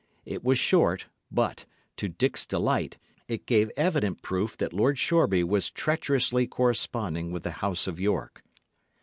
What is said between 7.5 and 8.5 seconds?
House of York.